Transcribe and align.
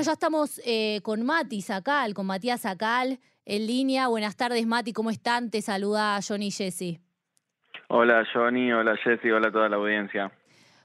Bueno, 0.00 0.12
ya 0.12 0.14
estamos 0.14 0.62
eh, 0.64 1.00
con 1.02 1.26
Mati 1.26 1.60
Sacal, 1.60 2.14
con 2.14 2.24
Matías 2.24 2.62
Sacal 2.62 3.18
en 3.44 3.66
línea. 3.66 4.08
Buenas 4.08 4.34
tardes, 4.34 4.66
Mati, 4.66 4.94
¿cómo 4.94 5.10
están? 5.10 5.50
Te 5.50 5.60
saluda 5.60 6.18
Johnny 6.26 6.46
y 6.46 6.50
Jessy. 6.50 7.00
Hola, 7.88 8.24
Johnny, 8.32 8.72
hola, 8.72 8.96
Jessy, 8.96 9.30
hola 9.30 9.48
a 9.48 9.52
toda 9.52 9.68
la 9.68 9.76
audiencia. 9.76 10.32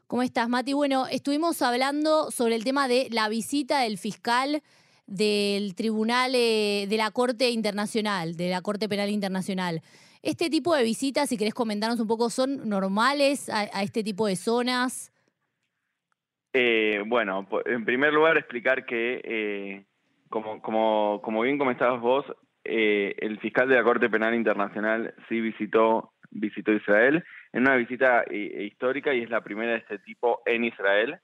¿Cómo 0.08 0.22
estás, 0.22 0.50
Mati? 0.50 0.74
Bueno, 0.74 1.08
estuvimos 1.08 1.62
hablando 1.62 2.30
sobre 2.30 2.56
el 2.56 2.66
tema 2.66 2.90
de 2.90 3.08
la 3.10 3.30
visita 3.30 3.80
del 3.80 3.98
fiscal 3.98 4.62
del 5.08 5.76
Tribunal 5.76 6.34
eh, 6.36 6.86
de 6.90 6.98
la 6.98 7.10
Corte 7.12 7.52
Internacional, 7.52 8.36
de 8.36 8.50
la 8.50 8.62
Corte 8.62 8.90
Penal 8.90 9.10
Internacional. 9.10 9.82
Este 10.24 10.50
tipo 10.50 10.76
de 10.76 10.84
visitas, 10.84 11.30
si 11.30 11.38
querés 11.38 11.54
comentarnos 11.54 12.02
un 12.02 12.08
poco, 12.08 12.30
¿son 12.30 12.68
normales 12.68 13.48
a, 13.48 13.64
este 13.82 14.04
tipo 14.04 14.28
de 14.28 14.36
zonas? 14.36 15.14
Eh, 16.58 17.04
bueno, 17.06 17.46
en 17.66 17.84
primer 17.84 18.14
lugar 18.14 18.38
explicar 18.38 18.86
que, 18.86 19.20
eh, 19.26 19.84
como, 20.30 20.62
como, 20.62 21.20
como 21.22 21.42
bien 21.42 21.58
comentabas 21.58 22.00
vos, 22.00 22.26
el 22.64 23.40
fiscal 23.40 23.68
de 23.68 23.76
la 23.76 23.84
Corte 23.84 24.10
Penal 24.10 24.34
Internacional 24.34 25.14
sí 25.28 25.42
visitó, 25.42 26.14
visitó 26.32 26.72
Israel 26.72 27.26
en 27.52 27.64
una 27.64 27.76
visita 27.76 28.24
histórica 28.32 29.14
y 29.14 29.22
es 29.22 29.30
la 29.30 29.42
primera 29.42 29.74
de 29.74 29.80
este 29.80 30.00
tipo 30.00 30.42
en 30.46 30.64
Israel. 30.64 31.20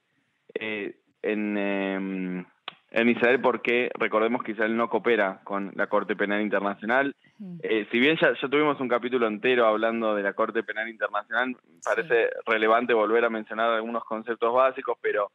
en, 0.54 1.56
em, 1.56 2.44
en 2.92 3.08
Israel 3.08 3.40
porque 3.40 3.90
recordemos 3.98 4.42
que 4.42 4.52
Israel 4.52 4.76
no 4.76 4.90
coopera 4.90 5.40
con 5.44 5.72
la 5.74 5.86
Corte 5.86 6.14
Penal 6.14 6.42
Internacional. 6.42 7.16
Eh, 7.62 7.86
si 7.90 7.98
bien 7.98 8.18
ya, 8.20 8.34
tuvimos 8.34 8.78
un 8.80 8.88
capítulo 8.88 9.26
entero 9.26 9.66
hablando 9.66 10.14
de 10.14 10.22
la 10.22 10.34
Corte 10.34 10.62
Penal 10.62 10.90
Internacional, 10.90 11.56
parece 11.82 12.28
relevante 12.44 12.92
volver 12.92 13.24
a 13.24 13.30
mencionar 13.30 13.70
algunos 13.70 14.04
conceptos 14.04 14.52
básicos, 14.52 14.98
pero, 15.00 15.30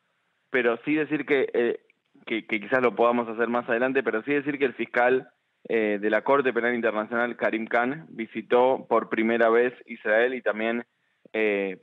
pero 0.51 0.77
sí 0.85 0.93
decir 0.93 1.25
que, 1.25 1.49
eh, 1.51 1.79
que, 2.27 2.45
quizás 2.45 2.81
lo 2.81 2.95
podamos 2.95 3.27
hacer 3.27 3.47
más 3.47 3.67
adelante, 3.67 4.03
pero 4.03 4.21
sí 4.21 4.33
decir 4.33 4.59
que 4.59 4.65
el 4.65 4.75
fiscal 4.75 5.27
eh, 5.67 5.97
de 5.99 6.09
la 6.11 6.21
Corte 6.21 6.53
Penal 6.53 6.75
Internacional, 6.75 7.35
Karim 7.37 7.65
Khan, 7.65 8.05
visitó 8.09 8.85
por 8.87 9.09
primera 9.09 9.49
vez 9.49 9.73
Israel 9.87 10.35
y 10.35 10.41
también 10.41 10.85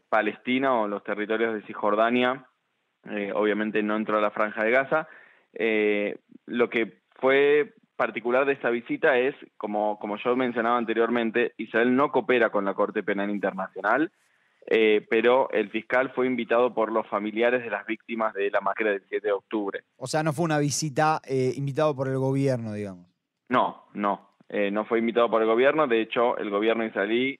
Palestina 0.08 0.74
o 0.74 0.88
los 0.88 1.04
territorios 1.04 1.54
de 1.54 1.62
Cisjordania. 1.62 2.46
obviamente 3.34 3.82
no 3.84 3.94
entró 3.94 4.18
a 4.18 4.20
la 4.20 4.32
Franja 4.32 4.64
de 4.64 4.70
Gaza 4.70 5.06
eh, 5.54 6.18
lo 6.46 6.68
que 6.68 7.02
fue 7.20 7.74
particular 7.96 8.44
de 8.44 8.52
esta 8.52 8.70
visita 8.70 9.18
es, 9.18 9.34
como, 9.56 9.98
como 9.98 10.16
yo 10.16 10.36
mencionaba 10.36 10.78
anteriormente, 10.78 11.52
Israel 11.56 11.94
no 11.94 12.10
coopera 12.10 12.50
con 12.50 12.64
la 12.64 12.74
Corte 12.74 13.02
Penal 13.02 13.30
Internacional, 13.30 14.10
eh, 14.66 15.06
pero 15.10 15.50
el 15.50 15.70
fiscal 15.70 16.10
fue 16.14 16.26
invitado 16.26 16.72
por 16.74 16.90
los 16.90 17.06
familiares 17.08 17.62
de 17.62 17.70
las 17.70 17.86
víctimas 17.86 18.32
de 18.34 18.50
la 18.50 18.60
masacre 18.60 18.90
del 18.92 19.02
7 19.08 19.26
de 19.26 19.32
octubre. 19.32 19.80
O 19.96 20.06
sea, 20.06 20.22
no 20.22 20.32
fue 20.32 20.46
una 20.46 20.58
visita 20.58 21.20
eh, 21.26 21.52
invitado 21.56 21.94
por 21.94 22.08
el 22.08 22.18
gobierno, 22.18 22.72
digamos. 22.72 23.06
No, 23.48 23.84
no, 23.92 24.36
eh, 24.48 24.70
no 24.70 24.86
fue 24.86 24.98
invitado 24.98 25.30
por 25.30 25.42
el 25.42 25.48
gobierno, 25.48 25.86
de 25.86 26.00
hecho 26.00 26.38
el 26.38 26.50
gobierno 26.50 26.84
israelí 26.84 27.38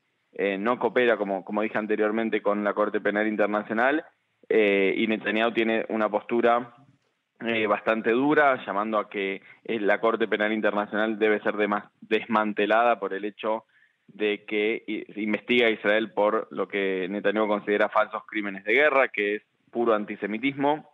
no 0.59 0.81
coopera, 0.81 1.17
como, 1.17 1.45
como 1.45 1.63
dije 1.63 1.79
anteriormente, 1.79 2.43
con 2.43 2.65
la 2.65 2.75
Corte 2.75 3.01
Penal 3.01 3.29
Internacional 3.29 4.05
y 4.49 5.07
Netanyahu 5.07 5.53
tiene 5.53 5.87
una 5.91 6.09
postura 6.09 6.75
eh, 7.47 7.67
bastante 7.67 8.11
dura, 8.11 8.65
llamando 8.65 8.99
a 8.99 9.09
que 9.09 9.43
eh, 9.65 9.81
la 9.81 10.01
Corte 10.01 10.29
Penal 10.29 10.53
Internacional 10.53 11.19
debe 11.19 11.41
ser 11.41 11.55
desmantelada 12.01 12.99
por 12.99 13.15
el 13.15 13.25
hecho 13.25 13.65
de 14.07 14.45
que 14.45 14.85
investiga 15.17 15.67
a 15.67 15.71
Israel 15.71 16.13
por 16.13 16.49
lo 16.51 16.69
que 16.69 17.07
Netanyahu 17.09 17.49
considera 17.49 17.89
falsos 17.89 18.23
crímenes 18.27 18.65
de 18.65 18.75
guerra, 18.75 19.09
que 19.09 19.37
es 19.37 19.43
puro 19.71 19.95
antisemitismo. 19.95 20.91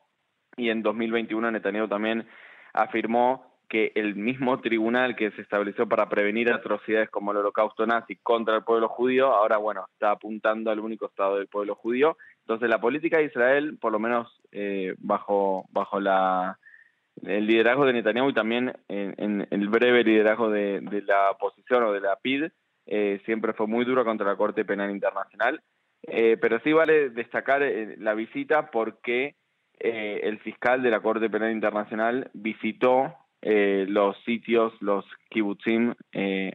Y 0.56 0.70
en 0.70 0.82
2021 0.82 1.50
Netanyahu 1.50 1.88
también 1.88 2.26
afirmó 2.72 3.49
que 3.70 3.92
el 3.94 4.16
mismo 4.16 4.60
tribunal 4.60 5.16
que 5.16 5.30
se 5.30 5.40
estableció 5.40 5.88
para 5.88 6.08
prevenir 6.08 6.52
atrocidades 6.52 7.08
como 7.08 7.30
el 7.30 7.38
holocausto 7.38 7.86
nazi 7.86 8.16
contra 8.16 8.56
el 8.56 8.64
pueblo 8.64 8.88
judío, 8.88 9.32
ahora 9.32 9.56
bueno, 9.56 9.86
está 9.92 10.10
apuntando 10.10 10.70
al 10.70 10.80
único 10.80 11.06
Estado 11.06 11.36
del 11.36 11.46
pueblo 11.46 11.74
judío 11.76 12.16
entonces 12.50 12.68
la 12.68 12.80
política 12.80 13.18
de 13.18 13.26
Israel, 13.26 13.78
por 13.80 13.92
lo 13.92 14.00
menos 14.00 14.40
eh, 14.50 14.96
bajo, 14.98 15.66
bajo 15.70 16.00
la, 16.00 16.58
el 17.22 17.46
liderazgo 17.46 17.86
de 17.86 17.92
Netanyahu 17.92 18.30
y 18.30 18.34
también 18.34 18.72
en, 18.88 19.46
el 19.48 19.68
breve 19.68 20.02
liderazgo 20.02 20.50
de, 20.50 20.80
la 21.06 21.30
oposición 21.30 21.84
o 21.84 21.92
de 21.92 22.00
la 22.00 22.16
PID, 22.16 22.48
eh, 22.86 23.20
siempre 23.24 23.52
fue 23.52 23.68
muy 23.68 23.84
duro 23.84 24.04
contra 24.04 24.26
la 24.26 24.34
Corte 24.34 24.64
Penal 24.64 24.90
Internacional. 24.90 25.62
Eh, 26.02 26.38
pero 26.40 26.58
sí 26.64 26.72
vale 26.72 27.10
destacar 27.10 27.62
la 27.98 28.14
visita 28.14 28.72
porque 28.72 29.36
el 29.78 30.40
fiscal 30.40 30.82
de 30.82 30.90
la 30.90 31.00
Corte 31.00 31.30
Penal 31.30 31.52
Internacional 31.52 32.30
visitó 32.34 33.14
los 33.42 34.16
sitios, 34.24 34.72
los 34.80 35.04
kibbutzim 35.30 35.94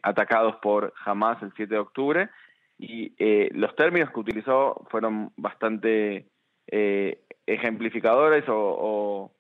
atacados 0.04 0.56
por 0.62 0.94
Hamas 1.06 1.42
el 1.42 1.52
7 1.56 1.74
de 1.74 1.80
octubre 1.80 2.30
y 2.78 3.14
eh, 3.18 3.50
los 3.54 3.76
términos 3.76 4.12
que 4.12 4.20
utilizó 4.20 4.86
fueron 4.90 5.32
bastante 5.38 6.28
eh, 6.68 7.20
ejemplificadores 7.46 8.44
o, 8.48 9.32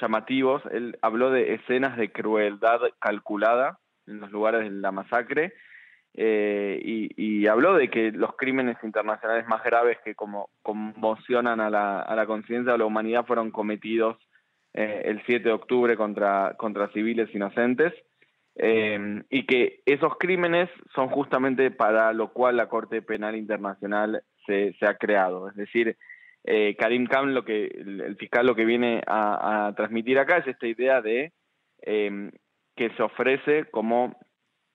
llamativos. 0.00 0.62
Él 0.72 0.98
habló 1.02 1.30
de 1.30 1.54
escenas 1.54 1.96
de 1.96 2.10
crueldad 2.10 2.80
calculada 2.98 3.78
en 4.06 4.20
los 4.20 4.30
lugares 4.30 4.62
de 4.62 4.70
la 4.70 4.92
masacre 4.92 5.52
eh, 6.14 6.80
y, 6.82 7.46
habló 7.46 7.74
de 7.74 7.88
que 7.88 8.12
los 8.12 8.36
crímenes 8.36 8.76
internacionales 8.82 9.46
más 9.46 9.62
graves 9.62 9.98
que 10.04 10.14
como 10.14 10.50
conmocionan 10.62 11.60
a 11.60 11.70
la, 11.70 12.00
a 12.00 12.14
la 12.16 12.26
conciencia 12.26 12.72
de 12.72 12.78
la 12.78 12.84
humanidad 12.84 13.26
fueron 13.26 13.50
cometidos 13.50 14.16
el 14.72 15.22
7 15.26 15.48
de 15.48 15.52
octubre 15.52 15.96
contra, 15.96 16.54
contra 16.56 16.92
civiles 16.92 17.34
inocentes 17.34 17.92
eh, 18.56 19.22
y 19.30 19.46
que 19.46 19.80
esos 19.86 20.16
crímenes 20.18 20.68
son 20.94 21.08
justamente 21.08 21.70
para 21.70 22.12
lo 22.12 22.32
cual 22.32 22.56
la 22.56 22.68
Corte 22.68 23.00
Penal 23.00 23.36
Internacional 23.36 24.22
se, 24.46 24.74
ha 24.82 24.94
creado. 24.94 25.48
Es 25.48 25.54
decir, 25.54 25.96
eh, 26.44 26.76
Karim 26.78 27.06
Khan, 27.06 27.32
lo 27.32 27.44
que, 27.44 27.66
el, 27.66 28.16
fiscal 28.16 28.46
lo 28.46 28.54
que 28.54 28.64
viene 28.64 29.02
a, 29.06 29.72
transmitir 29.76 30.18
acá 30.18 30.38
es 30.38 30.48
esta 30.48 30.66
idea 30.66 31.00
de 31.00 31.32
em, 31.82 32.32
que 32.76 32.90
se 32.90 33.02
ofrece 33.02 33.64
como 33.70 34.18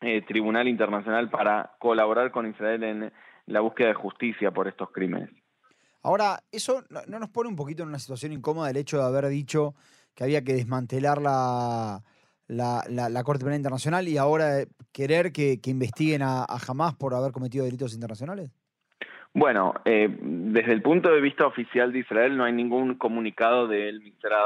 eh, 0.02 0.22
tribunal 0.22 0.68
internacional 0.68 1.30
para 1.30 1.74
colaborar 1.80 2.32
con 2.32 2.48
Israel 2.48 2.84
en 2.84 3.14
la 3.46 3.60
búsqueda 3.60 3.90
de 3.90 3.94
justicia 3.96 4.52
por 4.52 4.68
estos 4.68 4.92
crímenes. 4.92 5.30
Ahora, 6.06 6.38
¿eso 6.52 6.84
no 7.08 7.20
nos 7.20 7.30
pone 7.30 7.50
un 7.50 7.56
poquito 7.56 7.82
en 7.82 7.90
una 7.90 7.98
situación 7.98 8.32
incómoda 8.32 8.70
el 8.70 8.78
hecho 8.78 9.00
de 9.00 9.06
haber 9.06 9.26
dicho 9.28 9.74
que 10.14 10.24
había 10.24 10.44
que 10.44 10.54
desmantelar 10.54 11.20
la, 11.20 12.04
la, 12.48 13.24
Corte 13.24 13.44
Penal 13.44 13.58
Internacional 13.58 14.08
y 14.08 14.16
ahora 14.20 14.62
eh, 14.62 14.68
querer 14.94 15.32
que, 15.32 15.60
investiguen 15.66 16.22
a, 16.22 16.44
a, 16.44 16.60
Hamas 16.68 16.94
por 16.94 17.16
haber 17.16 17.32
cometido 17.32 17.66
delitos 17.66 17.96
internacionales? 17.96 18.52
Bueno, 19.34 19.74
eh, 19.84 20.16
desde 20.22 20.74
el 20.74 20.84
punto 20.84 21.10
de 21.10 21.22
vista 21.22 21.48
oficial 21.48 21.92
de 21.92 22.00
Israel 22.00 22.38
no 22.38 22.44
hay 22.44 22.54
ningún 22.54 23.00
comunicado 23.00 23.68
del 23.68 24.00
Ministerio 24.02 24.38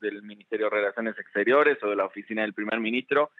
de 0.00 0.10
del 0.10 0.22
Ministerio 0.24 0.66
de 0.66 0.76
Relaciones 0.76 1.16
Exteriores 1.16 1.78
o 1.84 1.90
de 1.90 1.96
la 1.96 2.06
oficina 2.06 2.42
del 2.42 2.54
primer 2.54 2.80
ministro 2.80 3.30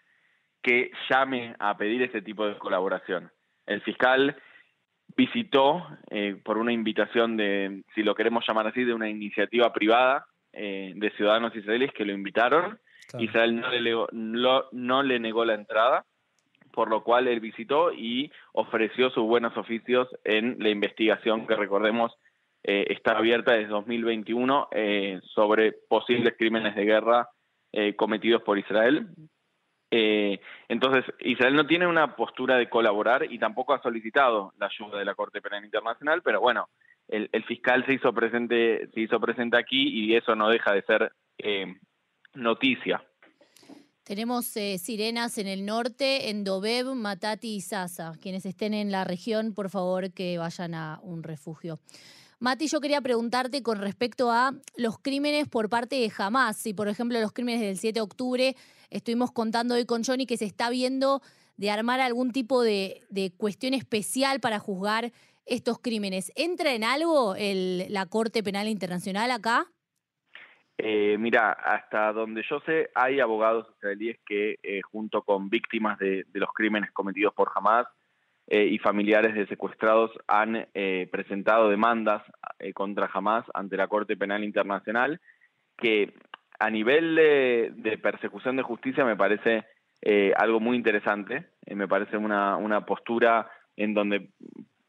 que 0.61 0.91
llame 1.09 1.57
a 1.59 1.75
pedir 1.75 2.03
ese 2.03 2.21
tipo 2.21 2.47
de 2.47 2.57
colaboración. 2.57 3.29
El 3.65 3.81
fiscal 3.81 4.37
visitó 5.15 5.87
eh, 6.09 6.39
por 6.43 6.57
una 6.57 6.73
invitación 6.73 7.37
de, 7.37 7.83
si 7.93 8.03
lo 8.03 8.15
queremos 8.15 8.45
llamar 8.47 8.67
así, 8.67 8.83
de 8.83 8.93
una 8.93 9.09
iniciativa 9.09 9.71
privada 9.73 10.25
de 10.57 11.11
ciudadanos 11.17 11.53
israelíes 11.53 11.91
que 11.91 12.05
lo 12.05 12.13
invitaron 12.13 12.79
Israel 13.19 13.55
no 13.55 13.69
le, 13.69 14.69
no 14.71 15.03
le 15.03 15.19
negó 15.19 15.45
la 15.45 15.53
entrada, 15.53 16.05
por 16.71 16.89
lo 16.89 17.03
cual 17.03 17.27
él 17.27 17.39
visitó 17.39 17.93
y 17.93 18.31
ofreció 18.53 19.09
sus 19.09 19.23
buenos 19.23 19.55
oficios 19.57 20.09
en 20.23 20.57
la 20.59 20.69
investigación 20.69 21.47
que 21.47 21.55
recordemos 21.55 22.11
eh, 22.63 22.87
está 22.89 23.17
abierta 23.17 23.53
desde 23.53 23.69
2021 23.69 24.69
eh, 24.71 25.19
sobre 25.23 25.73
posibles 25.87 26.33
crímenes 26.37 26.75
de 26.75 26.85
guerra 26.85 27.29
eh, 27.71 27.95
cometidos 27.95 28.41
por 28.41 28.57
Israel. 28.57 29.07
Entonces, 29.91 31.05
Israel 31.19 31.55
no 31.55 31.67
tiene 31.67 31.87
una 31.87 32.15
postura 32.15 32.57
de 32.57 32.69
colaborar 32.69 33.31
y 33.31 33.39
tampoco 33.39 33.73
ha 33.73 33.81
solicitado 33.81 34.53
la 34.57 34.65
ayuda 34.67 34.99
de 34.99 35.05
la 35.05 35.15
Corte 35.15 35.41
Penal 35.41 35.63
Internacional, 35.63 36.21
pero 36.21 36.41
bueno, 36.41 36.69
el, 37.07 37.29
el 37.31 37.43
fiscal 37.45 37.85
se 37.85 37.93
hizo 37.93 38.11
presente, 38.13 38.89
se 38.93 38.99
hizo 38.99 39.19
presente 39.19 39.57
aquí 39.57 39.87
y 39.87 40.15
eso 40.15 40.35
no 40.35 40.49
deja 40.49 40.73
de 40.73 40.81
ser 40.81 41.11
noticia. 42.33 43.03
Tenemos 44.05 44.55
eh, 44.55 44.77
sirenas 44.77 45.39
en 45.39 45.47
el 45.47 45.65
norte, 45.65 46.29
en 46.29 46.43
Dobeb, 46.43 46.93
Matati 46.93 47.55
y 47.55 47.61
Sasa. 47.61 48.13
Quienes 48.21 48.45
estén 48.45 48.75
en 48.75 48.91
la 48.91 49.03
región, 49.03 49.55
por 49.55 49.71
favor, 49.71 50.13
que 50.13 50.37
vayan 50.37 50.75
a 50.75 50.99
un 51.01 51.23
refugio. 51.23 51.79
Mati, 52.39 52.67
yo 52.67 52.81
quería 52.81 53.01
preguntarte 53.01 53.63
con 53.63 53.79
respecto 53.79 54.31
a 54.31 54.51
los 54.77 54.99
crímenes 54.99 55.47
por 55.47 55.69
parte 55.69 55.95
de 55.95 56.11
Hamas. 56.17 56.57
Si, 56.57 56.73
por 56.73 56.87
ejemplo, 56.87 57.19
los 57.21 57.31
crímenes 57.31 57.61
del 57.61 57.77
7 57.77 57.93
de 57.93 58.01
octubre, 58.01 58.55
estuvimos 58.89 59.31
contando 59.31 59.75
hoy 59.75 59.85
con 59.85 60.03
Johnny 60.03 60.25
que 60.25 60.37
se 60.37 60.45
está 60.45 60.69
viendo 60.69 61.21
de 61.57 61.71
armar 61.71 62.01
algún 62.01 62.31
tipo 62.31 62.61
de, 62.61 63.03
cuestión 63.37 63.73
especial 63.73 64.41
para 64.41 64.59
juzgar 64.59 65.11
estos 65.45 65.79
crímenes. 65.79 66.33
¿Entra 66.35 66.73
en 66.73 66.83
algo 66.83 67.35
la 67.37 68.05
Corte 68.07 68.43
Penal 68.43 68.67
Internacional 68.67 69.31
acá? 69.31 69.67
Eh, 70.77 71.15
mira, 71.17 71.51
hasta 71.53 72.11
donde 72.11 72.43
yo 72.49 72.59
sé, 72.65 72.89
hay 72.95 73.21
abogados 73.21 73.65
israelíes 73.77 74.19
que, 74.25 74.57
eh, 74.61 74.81
junto 74.81 75.21
con 75.21 75.49
víctimas 75.49 75.97
de, 75.99 76.25
los 76.33 76.49
crímenes 76.53 76.91
cometidos 76.91 77.33
por 77.33 77.49
Hamas 77.55 77.87
eh, 78.47 78.65
y 78.65 78.77
familiares 78.79 79.33
de 79.33 79.47
secuestrados, 79.47 80.11
han 80.27 80.67
presentado 81.11 81.69
demandas 81.69 82.23
contra 82.73 83.09
Hamas 83.11 83.45
ante 83.53 83.77
la 83.77 83.87
Corte 83.87 84.17
Penal 84.17 84.43
Internacional, 84.43 85.19
que 85.77 86.13
a 86.59 86.69
nivel 86.69 87.15
de, 87.15 87.99
persecución 88.01 88.55
de 88.55 88.63
justicia 88.63 89.03
me 89.03 89.15
parece 89.15 89.65
algo 90.37 90.59
muy 90.59 90.77
interesante, 90.77 91.47
me 91.67 91.87
parece 91.87 92.17
una, 92.17 92.57
una 92.57 92.85
postura 92.85 93.49
en 93.75 93.93
donde 93.93 94.29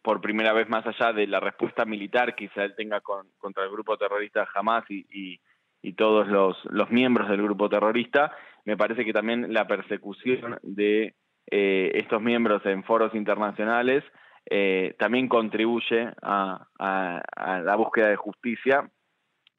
por 0.03 0.21
primera 0.21 0.53
vez 0.53 0.69
más 0.69 0.87
allá 0.87 1.13
de 1.13 1.27
la 1.27 1.41
respuesta 1.41 1.85
militar 1.85 2.35
que 2.35 2.45
Israel 2.45 2.75
tenga 2.77 3.01
contra 3.01 3.65
el 3.65 3.71
grupo 3.71 3.97
terrorista 3.97 4.47
Hamas 4.55 4.85
y 4.89 5.41
y 5.87 5.93
todos 5.93 6.27
los, 6.27 6.57
los 6.65 6.91
miembros 6.91 7.29
del 7.29 7.43
grupo 7.43 7.69
terrorista. 7.69 8.33
Me 8.65 8.77
parece 8.77 9.05
que 9.05 9.13
también 9.13 9.53
la 9.53 9.69
persecución 9.69 10.59
de 10.63 11.15
eh, 11.51 11.93
estos 11.95 12.21
miembros 12.21 12.65
en 12.67 12.83
foros 12.83 13.15
internacionales 13.15 14.03
eh, 14.49 14.95
también 14.99 15.29
contribuye 15.29 16.11
a, 16.23 16.67
la 16.79 17.77
búsqueda 17.77 18.09
de 18.09 18.17
justicia. 18.17 18.91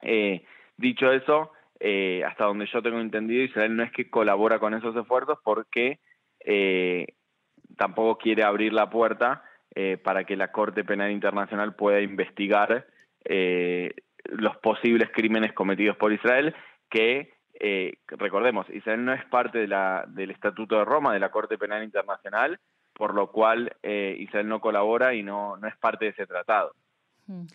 Eh, 0.02 0.44
dicho 0.76 1.10
eso, 1.12 1.52
hasta 2.26 2.44
donde 2.44 2.66
yo 2.66 2.82
tengo 2.82 3.00
entendido, 3.00 3.44
Israel 3.44 3.76
no 3.76 3.82
es 3.82 3.92
que 3.92 4.10
colabora 4.10 4.58
con 4.58 4.74
esos 4.74 4.96
esfuerzos 4.96 5.38
porque 5.44 6.00
tampoco 7.76 8.18
quiere 8.18 8.42
abrir 8.42 8.72
la 8.72 8.90
puerta 8.90 9.44
para 10.02 10.24
que 10.24 10.36
la 10.36 10.50
Corte 10.50 10.82
Penal 10.82 11.12
Internacional 11.12 11.76
pueda 11.76 12.00
investigar 12.00 12.86
los 14.24 14.56
posibles 14.56 15.10
crímenes 15.12 15.52
cometidos 15.52 15.96
por 15.96 16.12
Israel, 16.12 16.54
que 16.90 17.37
eh, 17.60 17.98
recordemos, 18.06 18.68
Israel 18.70 19.04
no 19.04 19.12
es 19.12 19.24
parte 19.26 19.58
de 19.58 19.66
la, 19.66 20.04
del 20.08 20.30
Estatuto 20.30 20.78
de 20.78 20.84
Roma, 20.84 21.12
de 21.12 21.20
la 21.20 21.30
Corte 21.30 21.58
Penal 21.58 21.82
Internacional, 21.82 22.60
por 22.92 23.14
lo 23.14 23.30
cual 23.30 23.76
eh, 23.82 24.16
Israel 24.20 24.48
no 24.48 24.60
colabora 24.60 25.14
y 25.14 25.22
no, 25.22 25.56
no 25.56 25.66
es 25.68 25.76
parte 25.76 26.06
de 26.06 26.10
ese 26.12 26.26
tratado. 26.26 26.72
Hmm. 27.26 27.46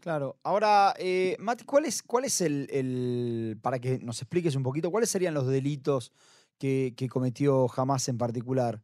Claro. 0.00 0.36
Ahora, 0.44 0.94
eh, 0.98 1.36
Mati, 1.38 1.64
¿cuál 1.64 1.84
es, 1.84 2.02
cuál 2.02 2.24
es 2.24 2.40
el, 2.40 3.58
para 3.62 3.78
que 3.78 3.98
nos 3.98 4.22
expliques 4.22 4.56
un 4.56 4.62
poquito, 4.62 4.90
cuáles 4.90 5.10
serían 5.10 5.34
los 5.34 5.46
delitos 5.46 6.12
que, 6.58 6.94
que 6.96 7.08
cometió 7.08 7.66
Hamas 7.76 8.08
en 8.08 8.16
particular? 8.16 8.78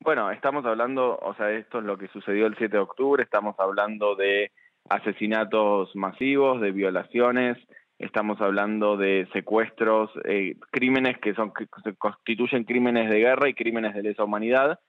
Bueno, 0.00 0.30
estamos 0.30 0.66
hablando, 0.66 1.18
o 1.18 1.34
sea, 1.34 1.50
esto 1.50 1.78
es 1.78 1.84
lo 1.84 1.96
que 1.96 2.08
sucedió 2.08 2.46
el 2.46 2.56
7 2.58 2.76
de 2.76 2.82
octubre, 2.82 3.22
estamos 3.22 3.54
hablando 3.58 4.16
de 4.16 4.52
asesinatos 4.90 5.96
masivos, 5.96 6.60
de 6.60 6.72
violaciones, 6.72 7.56
estamos 7.98 8.40
hablando 8.40 8.96
de 8.96 9.28
secuestros, 9.32 10.10
eh, 10.24 10.56
crímenes 10.70 11.18
que 11.18 11.34
son 11.34 11.52
que 11.52 11.66
se 11.82 11.94
constituyen 11.96 12.64
crímenes 12.64 13.10
de 13.10 13.20
guerra 13.20 13.48
y 13.48 13.54
crímenes 13.54 13.94
de 13.94 14.02
lesa 14.02 14.24
humanidad. 14.24 14.80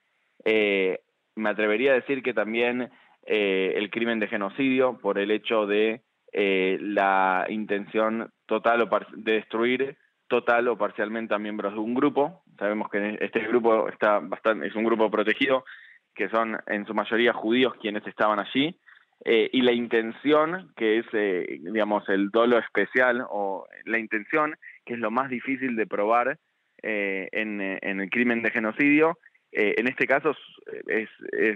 Eh, 0.44 1.00
me 1.34 1.50
atrevería 1.50 1.92
a 1.92 1.96
decir 1.96 2.22
que 2.22 2.34
también 2.34 2.90
eh, 3.26 3.74
el 3.76 3.90
crimen 3.90 4.20
de 4.20 4.28
genocidio 4.28 4.98
por 4.98 5.18
el 5.18 5.30
hecho 5.30 5.66
de 5.66 6.02
la 6.38 7.46
intención 7.48 8.30
total 8.44 8.82
o 8.82 8.90
de 9.16 9.32
destruir 9.32 9.96
total 10.28 10.68
o 10.68 10.76
parcialmente 10.76 11.34
a 11.34 11.38
miembros 11.38 11.72
de 11.72 11.78
un 11.78 11.94
grupo. 11.94 12.42
Sabemos 12.58 12.90
que 12.90 13.16
este 13.20 13.40
grupo 13.40 13.88
está 13.88 14.18
bastante, 14.18 14.66
es 14.66 14.74
un 14.74 14.84
grupo 14.84 15.10
protegido, 15.10 15.64
que 16.14 16.28
son 16.28 16.58
en 16.66 16.84
su 16.84 16.92
mayoría 16.92 17.32
judíos 17.32 17.74
quienes 17.80 18.06
estaban 18.06 18.38
allí. 18.38 18.78
Eh, 19.24 19.48
y 19.52 19.62
la 19.62 19.72
intención, 19.72 20.72
que 20.76 20.98
es, 20.98 21.06
eh, 21.12 21.58
digamos, 21.60 22.08
el 22.08 22.30
dolo 22.30 22.58
especial 22.58 23.24
o 23.28 23.66
la 23.84 23.98
intención, 23.98 24.56
que 24.84 24.94
es 24.94 25.00
lo 25.00 25.10
más 25.10 25.30
difícil 25.30 25.74
de 25.74 25.86
probar 25.86 26.38
eh, 26.82 27.28
en, 27.32 27.60
el 27.60 28.10
crimen 28.10 28.42
de 28.42 28.50
genocidio, 28.50 29.18
en 29.52 29.88
este 29.88 30.06
caso 30.06 30.36
es, 30.86 31.08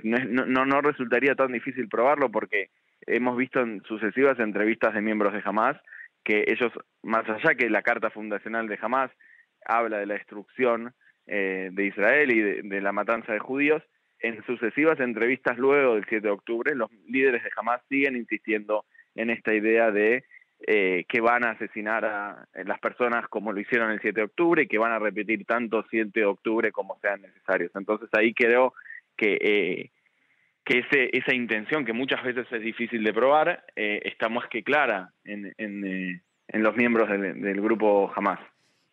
no, 0.05 0.47
no, 0.47 0.65
no, 0.65 0.81
resultaría 0.81 1.35
tan 1.35 1.53
difícil 1.53 1.87
probarlo 1.87 2.31
porque 2.31 2.71
hemos 3.07 3.37
visto 3.37 3.61
en 3.61 3.83
sucesivas 3.83 4.39
entrevistas 4.39 4.95
de 4.95 5.03
miembros 5.03 5.35
de 5.35 5.43
Hamas 5.45 5.77
que 6.25 6.45
ellos, 6.47 6.73
más 7.03 7.29
allá 7.29 7.56
que 7.56 7.69
la 7.69 7.83
carta 7.83 8.09
fundacional 8.09 8.69
de 8.69 8.79
Hamas 8.81 9.11
habla 9.67 9.99
de 9.99 10.06
la 10.06 10.15
destrucción 10.15 10.95
de 11.27 11.85
Israel 11.85 12.31
y 12.31 12.69
de 12.69 12.81
la 12.81 12.93
matanza 12.93 13.35
de 13.35 13.39
judíos, 13.39 13.83
en 14.20 14.43
sucesivas 14.44 15.00
entrevistas 15.00 15.58
luego 15.58 15.94
del 15.94 16.05
7 16.08 16.26
de 16.26 16.32
octubre, 16.32 16.75
los 16.75 16.90
líderes 17.06 17.43
de 17.43 17.50
Hamas 17.56 17.81
siguen 17.88 18.17
insistiendo 18.17 18.84
en 19.14 19.31
esta 19.31 19.55
idea 19.55 19.90
de 19.90 20.25
eh, 20.67 21.06
que 21.08 21.22
van 21.22 21.44
a 21.44 21.52
asesinar 21.52 22.05
a 22.05 22.46
eh, 22.52 22.64
las 22.64 22.78
personas 22.81 23.26
como 23.28 23.52
lo 23.52 23.61
hicieron 23.61 23.90
el 23.90 24.00
7 24.00 24.20
de 24.20 24.26
octubre 24.26 24.62
y 24.62 24.67
que 24.67 24.76
van 24.76 24.93
a 24.93 24.99
repetir 24.99 25.46
tanto 25.46 25.84
7 25.88 26.11
de 26.12 26.26
octubre 26.26 26.70
como 26.70 26.99
sean 27.00 27.22
necesarios. 27.22 27.70
Entonces 27.75 28.11
ahí 28.12 28.34
creo 28.34 28.75
que, 29.17 29.38
eh, 29.40 29.90
que 30.64 30.81
ese, 30.81 31.17
esa 31.17 31.34
intención, 31.34 31.87
que 31.87 31.94
muchas 31.94 32.22
veces 32.22 32.46
es 32.52 32.61
difícil 32.61 33.02
de 33.02 33.14
probar, 33.14 33.64
está 33.75 34.28
más 34.28 34.49
que 34.49 34.62
clara 34.62 35.12
en, 35.25 35.55
en, 35.56 36.22
en 36.49 36.62
los 36.62 36.76
miembros 36.76 37.08
del, 37.08 37.40
del 37.40 37.61
grupo 37.62 38.12
Hamas. 38.14 38.40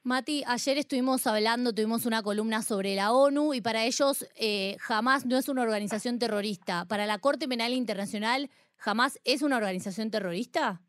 Mati, 0.07 0.41
ayer 0.47 0.77
estuvimos 0.77 1.27
hablando, 1.27 1.73
tuvimos 1.73 2.05
una 2.05 2.23
columna 2.23 2.61
sobre 2.61 2.95
la 2.95 3.11
ONU 3.11 3.53
y 3.53 3.59
para 3.59 3.83
ellos 3.83 4.25
eh, 4.39 4.77
jamás 4.79 5.25
no 5.25 5.35
es 5.35 5.49
una 5.49 5.63
organización 5.63 6.17
terrorista. 6.17 6.85
Para 6.87 7.05
la 7.05 7.19
Corte 7.19 7.45
Penal 7.45 7.73
Internacional, 7.73 8.49
¿jamás 8.77 9.19
es 9.25 9.41
una 9.41 9.57
organización 9.57 10.09
terrorista? 10.09 10.79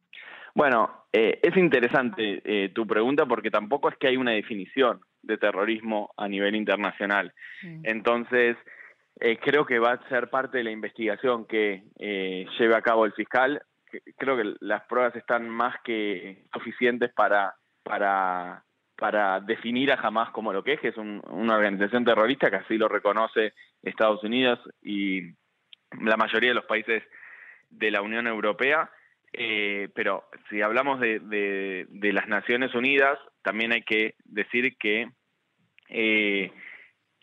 Bueno, 0.54 1.06
eh, 1.12 1.40
es 1.42 1.56
interesante 1.56 2.42
eh, 2.44 2.68
tu 2.68 2.86
pregunta 2.86 3.26
porque 3.26 3.50
tampoco 3.50 3.88
es 3.88 3.96
que 3.96 4.06
hay 4.06 4.16
una 4.16 4.30
definición 4.30 5.00
de 5.22 5.36
terrorismo 5.36 6.14
a 6.16 6.28
nivel 6.28 6.54
internacional. 6.54 7.34
Mm. 7.64 7.80
Entonces, 7.82 8.56
creo 9.40 9.66
que 9.66 9.80
va 9.80 9.94
a 9.94 10.08
ser 10.08 10.30
parte 10.30 10.58
de 10.58 10.64
la 10.64 10.70
investigación 10.70 11.44
que 11.44 11.82
lleve 11.98 12.76
a 12.76 12.82
cabo 12.82 13.04
el 13.04 13.12
fiscal. 13.14 13.62
Creo 14.16 14.36
que 14.36 14.54
las 14.60 14.84
pruebas 14.84 15.16
están 15.16 15.48
más 15.48 15.74
que 15.82 16.44
suficientes 16.52 17.12
para, 17.14 17.56
para 17.82 18.62
para 18.98 19.40
definir 19.40 19.92
a 19.92 19.94
Hamas 19.94 20.30
como 20.30 20.52
lo 20.52 20.64
que 20.64 20.72
es, 20.74 20.80
que 20.80 20.88
es 20.88 20.96
una 20.96 21.56
organización 21.56 22.04
terrorista, 22.04 22.50
que 22.50 22.56
así 22.56 22.76
lo 22.76 22.88
reconoce 22.88 23.54
Estados 23.80 24.24
Unidos 24.24 24.58
y 24.82 25.22
la 26.00 26.16
mayoría 26.16 26.50
de 26.50 26.56
los 26.56 26.64
países 26.64 27.04
de 27.70 27.90
la 27.92 28.02
Unión 28.02 28.26
Europea. 28.26 28.90
Eh, 29.32 29.88
pero 29.94 30.24
si 30.50 30.62
hablamos 30.62 30.98
de, 30.98 31.20
de, 31.20 32.12
las 32.12 32.26
Naciones 32.26 32.74
Unidas, 32.74 33.18
también 33.42 33.72
hay 33.72 33.82
que 33.82 34.14
decir 34.24 34.76
que 34.78 35.10
eh, 35.90 36.50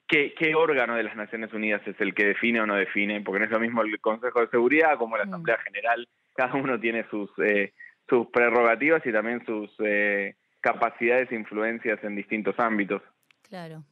¿qué, 0.08 0.55
órgano 0.55 0.96
de 0.96 1.03
las 1.03 1.17
Naciones 1.17 1.51
Unidas 1.51 1.82
es 1.86 2.00
el 2.00 2.13
que 2.13 2.25
define 2.25 2.62
o 2.62 2.65
no 2.65 2.75
define, 2.75 3.20
porque 3.22 3.39
no 3.39 3.46
es 3.46 3.51
lo 3.51 3.60
mismo 3.60 3.82
el 3.82 4.00
Consejo 4.00 4.39
de 4.39 4.48
Seguridad 4.48 4.98
como 4.98 5.17
la 5.17 5.25
mm. 5.25 5.29
Asamblea 5.29 5.58
General, 5.58 6.08
cada 6.36 6.53
uno 6.53 6.79
tiene 6.79 7.05
sus, 7.10 7.29
eh, 7.39 7.74
sus 8.08 8.27
prerrogativas 8.27 9.05
y 9.05 9.12
también 9.12 9.46
sus 9.46 9.72
eh, 9.79 10.36
capacidades 10.65 11.31
e 11.31 11.36
influencias 11.36 12.03
en 12.03 12.15
distintos 12.15 12.55
ámbitos. 12.57 13.00
Claro. 13.43 13.84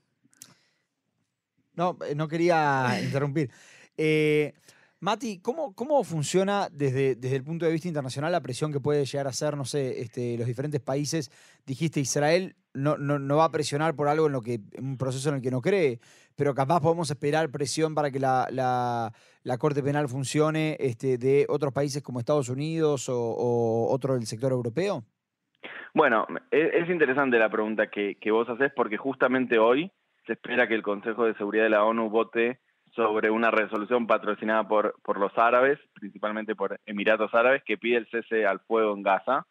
No, 1.75 1.99
eh, 2.07 2.15
no 2.15 2.27
quería 2.27 2.99
interrumpir. 3.03 3.51
Eh, 3.95 4.53
Mati, 4.99 5.39
¿cómo, 5.39 5.75
¿cómo 5.75 6.03
funciona 6.03 6.67
desde, 6.71 7.13
desde 7.15 7.35
el 7.35 7.43
punto 7.43 7.67
de 7.67 7.71
vista 7.71 7.87
internacional 7.87 8.31
la 8.31 8.41
presión 8.41 8.71
que 8.71 8.79
puede 8.79 9.05
llegar 9.05 9.27
a 9.27 9.29
hacer, 9.29 9.55
no 9.55 9.65
sé, 9.65 10.01
este, 10.01 10.35
los 10.35 10.47
diferentes 10.47 10.81
países? 10.81 11.29
Dijiste, 11.63 11.99
Israel 11.99 12.55
no, 12.73 12.97
no, 12.97 13.35
va 13.35 13.45
a 13.45 13.51
presionar 13.51 13.95
por 13.95 14.07
algo 14.07 14.25
en 14.25 14.31
lo 14.31 14.41
que, 14.41 14.61
un 14.79 14.97
proceso 14.97 15.29
en 15.29 15.35
el 15.35 15.41
que 15.41 15.51
no 15.51 15.61
cree, 15.61 15.99
pero 16.35 16.55
capaz 16.55 16.79
podemos 16.81 17.11
esperar 17.11 17.51
presión 17.51 17.93
para 17.93 18.09
que 18.09 18.19
la, 18.19 18.47
la, 18.49 19.57
Corte 19.59 19.83
Penal 19.83 20.09
funcione 20.09 20.75
este, 20.79 21.19
de 21.19 21.45
otros 21.49 21.71
países 21.71 22.01
como 22.01 22.19
Estados 22.19 22.49
Unidos 22.49 23.09
o, 23.09 23.19
o 23.19 23.93
otro 23.93 24.15
del 24.15 24.25
sector 24.25 24.51
europeo. 24.51 25.05
Bueno, 25.93 26.25
es 26.51 26.89
interesante 26.89 27.37
la 27.37 27.49
pregunta 27.49 27.87
que, 27.87 28.17
vos 28.31 28.49
haces 28.49 28.71
porque 28.75 28.97
justamente 28.97 29.59
hoy 29.59 29.91
se 30.25 30.33
espera 30.33 30.67
que 30.67 30.75
el 30.75 30.81
Consejo 30.81 31.25
de 31.25 31.35
Seguridad 31.35 31.63
de 31.63 31.69
la 31.69 31.83
ONU 31.83 32.09
vote 32.09 32.59
sobre 32.95 33.29
una 33.29 33.51
resolución 33.51 34.07
patrocinada 34.07 34.67
por, 34.67 34.95
por 35.03 35.19
los 35.19 35.35
árabes, 35.37 35.79
principalmente 35.93 36.55
por 36.55 36.79
Emiratos 36.85 37.33
Árabes, 37.33 37.63
que 37.63 37.77
pide 37.77 37.97
el 37.97 38.07
cese 38.07 38.45
al 38.45 38.59
fuego 38.61 38.93
en 38.93 39.03
Gaza. 39.03 39.45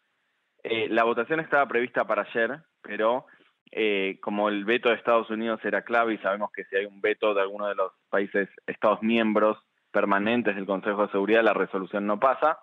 Eh, 0.63 0.87
la 0.89 1.03
votación 1.03 1.39
estaba 1.39 1.67
prevista 1.67 2.05
para 2.05 2.23
ayer, 2.23 2.61
pero 2.81 3.25
eh, 3.71 4.19
como 4.21 4.49
el 4.49 4.65
veto 4.65 4.89
de 4.89 4.95
Estados 4.95 5.29
Unidos 5.29 5.59
era 5.63 5.81
clave 5.81 6.13
y 6.13 6.17
sabemos 6.19 6.51
que 6.51 6.63
si 6.65 6.75
hay 6.75 6.85
un 6.85 7.01
veto 7.01 7.33
de 7.33 7.41
alguno 7.41 7.67
de 7.67 7.75
los 7.75 7.91
países, 8.09 8.47
Estados 8.67 9.01
miembros 9.01 9.57
permanentes 9.91 10.55
del 10.55 10.65
Consejo 10.65 11.03
de 11.05 11.11
Seguridad, 11.11 11.43
la 11.43 11.53
resolución 11.53 12.05
no 12.05 12.19
pasa. 12.19 12.59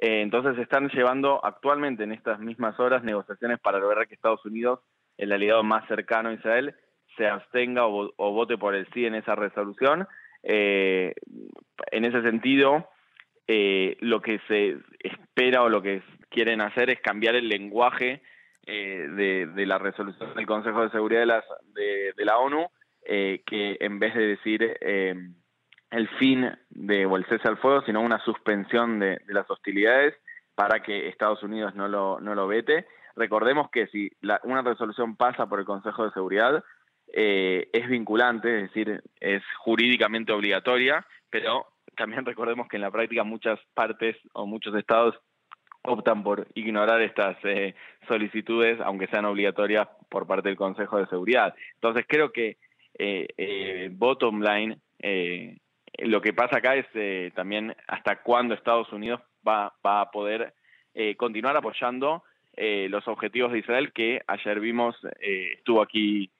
Eh, 0.00 0.22
entonces 0.22 0.56
están 0.58 0.88
llevando 0.90 1.44
actualmente 1.44 2.04
en 2.04 2.12
estas 2.12 2.38
mismas 2.38 2.78
horas 2.78 3.02
negociaciones 3.02 3.58
para 3.58 3.80
lograr 3.80 4.06
que 4.06 4.14
Estados 4.14 4.44
Unidos, 4.44 4.80
el 5.16 5.32
aliado 5.32 5.64
más 5.64 5.86
cercano 5.88 6.28
a 6.28 6.34
Israel, 6.34 6.74
se 7.16 7.26
abstenga 7.26 7.86
o, 7.86 8.12
vote 8.16 8.56
por 8.56 8.76
el 8.76 8.86
sí 8.92 9.06
en 9.06 9.16
esa 9.16 9.34
resolución. 9.34 10.06
Eh, 10.44 11.14
en 11.90 12.04
ese 12.04 12.22
sentido, 12.22 12.88
eh, 13.48 13.96
lo 14.00 14.22
que 14.22 14.38
se 14.46 14.76
espera 15.00 15.64
o 15.64 15.68
lo 15.68 15.82
que 15.82 16.00
quieren 16.30 16.60
hacer 16.60 16.90
es 16.90 17.00
cambiar 17.00 17.34
el 17.34 17.48
lenguaje 17.48 18.22
de, 18.64 19.46
de, 19.46 19.66
la 19.66 19.78
resolución 19.78 20.34
del 20.34 20.46
Consejo 20.46 20.82
de 20.82 20.90
Seguridad 20.90 21.20
de, 21.20 21.26
las, 21.26 21.44
de, 21.72 22.12
de 22.14 22.24
la 22.26 22.36
ONU, 22.36 22.66
que 23.02 23.78
en 23.80 23.98
vez 23.98 24.14
de 24.14 24.26
decir 24.26 24.76
el 25.90 26.08
fin 26.18 26.50
de, 26.70 27.06
o 27.06 27.16
el 27.16 27.26
cese 27.26 27.48
al 27.48 27.58
fuego, 27.58 27.82
sino 27.82 28.00
una 28.00 28.22
suspensión 28.24 28.98
de, 28.98 29.20
las 29.26 29.50
hostilidades 29.50 30.14
para 30.54 30.82
que 30.82 31.08
Estados 31.08 31.42
Unidos 31.42 31.74
no 31.74 31.88
lo, 31.88 32.20
no 32.20 32.34
lo 32.34 32.46
vete. 32.46 32.86
Recordemos 33.16 33.70
que 33.70 33.86
si 33.88 34.10
una 34.44 34.62
resolución 34.62 35.16
pasa 35.16 35.46
por 35.46 35.60
el 35.60 35.64
Consejo 35.64 36.04
de 36.04 36.12
Seguridad, 36.12 36.62
eh, 37.12 37.68
es 37.72 37.88
vinculante, 37.88 38.54
es 38.56 38.62
decir, 38.64 39.02
es 39.20 39.42
jurídicamente 39.58 40.32
obligatoria, 40.32 41.06
pero 41.30 41.66
también 41.96 42.24
recordemos 42.26 42.68
que 42.68 42.76
en 42.76 42.82
la 42.82 42.90
práctica 42.90 43.24
muchas 43.24 43.58
partes 43.74 44.16
o 44.32 44.46
muchos 44.46 44.74
estados 44.74 45.18
optan 45.82 46.22
por 46.22 46.46
ignorar 46.54 47.00
estas 47.00 47.36
eh, 47.44 47.74
solicitudes, 48.06 48.78
aunque 48.80 49.06
sean 49.06 49.24
obligatorias 49.24 49.88
por 50.10 50.26
parte 50.26 50.48
del 50.48 50.58
Consejo 50.58 50.98
de 50.98 51.06
Seguridad. 51.06 51.54
Entonces 51.74 52.04
creo 52.06 52.30
que 52.30 52.58
eh, 52.98 53.88
bottom 53.92 54.42
line, 54.42 54.78
lo 55.98 56.20
que 56.20 56.32
pasa 56.32 56.58
acá 56.58 56.76
es 56.76 56.86
eh, 56.94 57.32
también 57.34 57.74
hasta 57.86 58.22
cuándo 58.22 58.54
Estados 58.54 58.92
Unidos 58.92 59.20
va, 59.46 59.74
va 59.84 60.02
a 60.02 60.10
poder 60.10 60.54
eh, 60.94 61.16
continuar 61.16 61.56
apoyando 61.56 62.22
eh, 62.56 62.88
los 62.90 63.06
objetivos 63.08 63.52
de 63.52 63.58
Israel, 63.58 63.92
que 63.92 64.20
ayer 64.26 64.60
vimos, 64.60 64.96
estuvo 65.20 65.82
aquí 65.82 66.30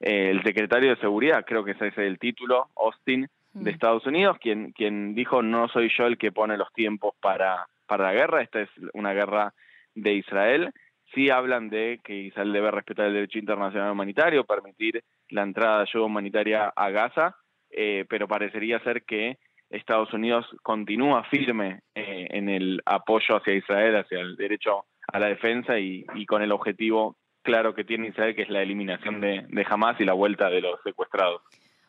el 0.00 0.42
secretario 0.42 0.90
de 0.90 1.00
Seguridad, 1.00 1.44
creo 1.46 1.64
que 1.64 1.72
ese 1.72 1.88
es 1.88 1.98
el 1.98 2.18
título, 2.18 2.68
Austin, 2.76 3.28
de 3.52 3.70
mm. 3.70 3.74
Estados 3.74 4.06
Unidos, 4.06 4.36
quien, 4.38 4.72
quien 4.72 5.14
dijo, 5.14 5.42
no 5.42 5.68
soy 5.68 5.90
yo 5.96 6.06
el 6.06 6.18
que 6.18 6.32
pone 6.32 6.56
los 6.56 6.72
tiempos 6.72 7.14
para, 7.20 7.68
para 7.86 8.04
la 8.04 8.12
guerra, 8.12 8.42
esta 8.42 8.60
es 8.60 8.70
una 8.94 9.12
guerra 9.12 9.54
de 9.94 10.14
Israel. 10.14 10.72
Sí 11.14 11.30
hablan 11.30 11.68
de 11.68 12.00
que 12.02 12.14
Israel 12.14 12.52
debe 12.52 12.70
respetar 12.70 13.06
el 13.06 13.14
derecho 13.14 13.38
internacional 13.38 13.92
humanitario, 13.92 14.44
permitir 14.44 15.04
la 15.28 15.42
entrada 15.42 15.76
de 15.76 15.82
ayuda 15.82 16.06
humanitaria 16.06 16.72
a 16.74 16.90
Gaza, 16.90 17.36
eh, 17.72 18.04
pero 18.08 18.28
parecería 18.28 18.78
ser 18.80 19.04
que 19.04 19.38
Estados 19.70 20.12
Unidos 20.12 20.46
continúa 20.62 21.24
firme 21.24 21.80
eh, 21.94 22.28
en 22.30 22.48
el 22.48 22.82
apoyo 22.84 23.36
hacia 23.36 23.54
Israel, 23.54 23.96
hacia 23.96 24.20
el 24.20 24.36
derecho 24.36 24.84
a 25.08 25.18
la 25.18 25.28
defensa 25.28 25.78
y, 25.78 26.04
con 26.26 26.42
el 26.42 26.52
objetivo 26.52 27.16
claro 27.42 27.74
que 27.74 27.84
tiene 27.84 28.08
Israel, 28.08 28.36
que 28.36 28.42
es 28.42 28.50
la 28.50 28.62
eliminación 28.62 29.20
de, 29.20 29.46
de 29.48 29.66
Hamas 29.68 30.00
y 30.00 30.04
la 30.04 30.12
vuelta 30.12 30.48
de 30.48 30.60
los 30.60 30.78
secuestrados. 30.84 31.42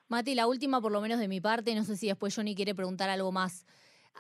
Mati, 0.08 0.36
la 0.36 0.48
última 0.48 0.82
por 0.82 0.92
lo 0.92 1.02
menos 1.02 1.20
de 1.20 1.28
mi 1.28 1.42
parte, 1.42 1.76
no 1.76 1.84
sé 1.84 1.98
si 1.98 2.08
después 2.08 2.36
Johnny 2.36 2.56
quiere 2.56 2.74
preguntar 2.74 3.10
algo 3.10 3.32
más. 3.32 3.66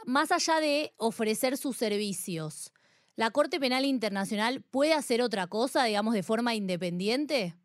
Más 0.05 0.31
allá 0.31 0.59
de 0.59 0.91
ofrecer 0.97 1.57
sus 1.57 1.77
servicios, 1.77 2.73
¿la 3.15 3.31
Corte 3.31 3.59
Penal 3.59 3.85
Internacional 3.85 4.61
puede 4.61 4.93
hacer 4.93 5.21
otra 5.21 5.47
cosa, 5.47 5.85
digamos, 5.85 6.13
de 6.13 6.23
forma 6.23 6.55
independiente? 6.55 7.55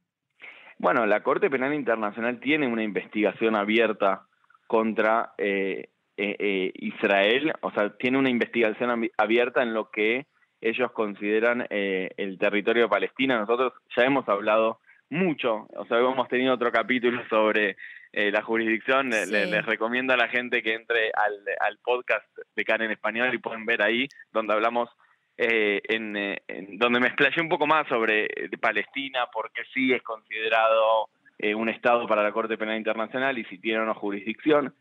Bueno, 0.78 1.06
la 1.06 1.22
Corte 1.24 1.50
Penal 1.50 1.74
Internacional 1.74 2.38
tiene 2.38 2.68
una 2.68 2.84
investigación 2.84 3.56
abierta 3.56 4.26
contra 4.68 5.32
eh, 5.36 5.88
eh, 6.16 6.36
eh, 6.38 6.72
Israel, 6.74 7.52
o 7.62 7.72
sea, 7.72 7.90
tiene 7.96 8.18
una 8.18 8.30
investigación 8.30 9.10
abierta 9.16 9.62
en 9.62 9.74
lo 9.74 9.90
que 9.90 10.26
ellos 10.60 10.92
consideran 10.92 11.66
el 11.70 12.38
territorio 12.38 12.84
de 12.84 12.88
Palestina. 12.88 13.38
Nosotros 13.38 13.72
ya 13.96 14.04
hemos 14.04 14.28
hablado 14.28 14.80
mucho, 15.08 15.68
o 15.76 15.86
sea, 15.86 15.98
hemos 15.98 16.28
tenido 16.28 16.54
otro 16.54 16.72
capítulo 16.72 17.22
sobre 17.28 17.76
la 18.12 18.42
jurisdicción. 18.42 19.10
Les, 19.10 19.64
recomiendo 19.66 20.14
a 20.14 20.16
la 20.16 20.28
gente 20.28 20.62
que 20.62 20.74
entre 20.74 21.12
al, 21.14 21.44
al 21.60 21.78
podcast 21.78 22.26
de 22.56 22.64
Karen 22.64 22.86
en 22.86 22.92
Español 22.92 23.32
y 23.32 23.38
pueden 23.38 23.66
ver 23.66 23.82
ahí 23.82 24.08
donde 24.32 24.52
hablamos 24.52 24.90
eh, 25.40 25.80
eh, 25.88 26.38
en, 26.48 26.78
donde 26.78 26.98
me 26.98 27.06
explayé 27.06 27.40
un 27.40 27.48
poco 27.48 27.64
más 27.64 27.86
sobre 27.86 28.24
eh, 28.24 28.50
Palestina, 28.60 29.28
porque 29.32 29.62
sí 29.72 29.92
es 29.92 30.02
considerado 30.02 31.08
un 31.54 31.68
Estado 31.68 32.08
para 32.08 32.24
la 32.24 32.32
Corte 32.32 32.58
Penal 32.58 32.76
Internacional 32.76 33.38
y 33.38 33.44
si 33.44 33.58
tiene 33.58 33.80
una 33.80 33.94
jurisdicción. 33.94 34.74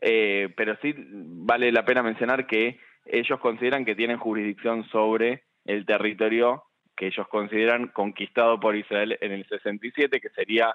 pero 0.00 0.76
sí 0.82 0.92
vale 0.96 1.70
la 1.70 1.84
pena 1.84 2.02
mencionar 2.02 2.48
que 2.48 2.80
ellos 3.06 3.38
consideran 3.38 3.84
que 3.84 3.94
tienen 3.94 4.18
jurisdicción 4.18 4.82
sobre 4.88 5.44
el 5.64 5.86
territorio 5.86 6.64
que 6.96 7.06
ellos 7.06 7.28
consideran 7.28 7.86
conquistado 7.86 8.58
por 8.58 8.74
Israel 8.74 9.16
en 9.20 9.30
el 9.30 9.46
67, 9.46 10.20
que 10.20 10.30
sería 10.30 10.74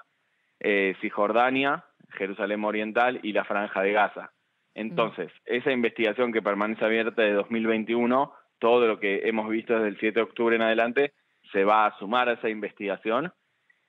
Cisjordania, 1.02 1.84
Jerusalén 2.12 2.64
Oriental 2.64 3.20
y 3.22 3.34
la 3.34 3.44
Franja 3.44 3.82
de 3.82 3.92
Gaza. 3.92 4.32
Entonces, 4.74 5.30
esa 5.44 5.72
investigación 5.72 6.32
que 6.32 6.40
permanece 6.40 6.86
abierta 6.86 7.20
de 7.20 7.32
2021 7.32 8.32
todo 8.58 8.86
lo 8.86 8.98
que 8.98 9.28
hemos 9.28 9.48
visto 9.48 9.74
desde 9.74 9.88
el 9.88 9.98
7 9.98 10.14
de 10.14 10.22
octubre 10.22 10.56
en 10.56 10.62
adelante 10.62 11.12
se 11.52 11.64
va 11.64 11.86
a 11.86 11.98
sumar 11.98 12.28
a 12.28 12.32
esa 12.32 12.48
investigación. 12.48 13.32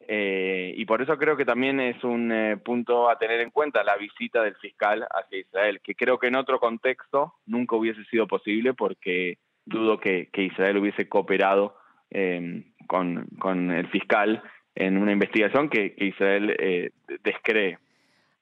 Eh, 0.08 0.74
y 0.76 0.86
por 0.86 1.02
eso 1.02 1.18
creo 1.18 1.38
que 1.38 1.46
también 1.46 1.80
es 1.80 2.04
un 2.04 2.32
eh, 2.32 2.58
punto 2.58 3.10
a 3.10 3.20
tener 3.20 3.42
en 3.42 3.52
cuenta 3.52 3.84
la 3.84 3.96
visita 3.98 4.42
del 4.42 4.56
fiscal 4.56 5.06
hacia 5.12 5.40
Israel, 5.40 5.82
que 5.84 5.94
creo 5.94 6.18
que 6.18 6.28
en 6.28 6.36
otro 6.36 6.60
contexto 6.60 7.36
nunca 7.46 7.76
hubiese 7.76 8.04
sido 8.06 8.26
posible 8.26 8.74
porque 8.74 9.38
dudo 9.66 10.00
que, 10.00 10.30
Israel 10.34 10.78
hubiese 10.78 11.08
cooperado 11.08 11.76
em, 12.10 12.64
con, 12.88 13.72
el 13.72 13.88
fiscal 13.90 14.42
en 14.74 14.98
una 14.98 15.12
investigación 15.12 15.70
que, 15.70 15.94
que 15.94 16.06
Israel 16.06 16.56
eh, 16.58 16.92
descree. 17.24 17.78